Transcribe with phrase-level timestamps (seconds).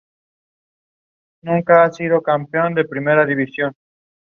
[1.43, 3.75] No hay una sola prueba para confirmar la presencia del Síndrome Weill-Marchesani.